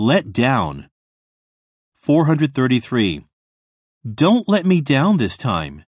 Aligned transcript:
Let 0.00 0.32
down. 0.32 0.88
433. 1.96 3.26
Don't 4.14 4.48
let 4.48 4.64
me 4.64 4.80
down 4.80 5.18
this 5.18 5.36
time. 5.36 5.84